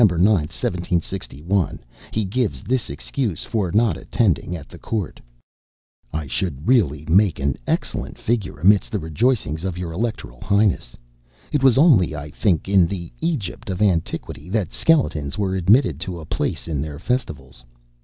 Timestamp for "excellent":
7.67-8.17